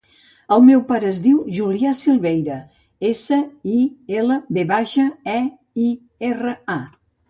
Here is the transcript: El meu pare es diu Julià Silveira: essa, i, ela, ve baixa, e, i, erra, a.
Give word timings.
El 0.55 0.61
meu 0.69 0.79
pare 0.87 1.07
es 1.15 1.19
diu 1.25 1.43
Julià 1.57 1.91
Silveira: 1.99 2.57
essa, 3.13 3.41
i, 3.77 3.79
ela, 4.25 4.41
ve 4.59 4.67
baixa, 4.77 5.09
e, 5.39 5.41
i, 5.89 5.91
erra, 6.35 6.61
a. 6.83 6.85